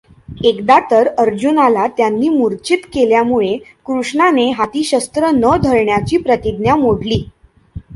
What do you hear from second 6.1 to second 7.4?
प्रतिज्ञा मोडली.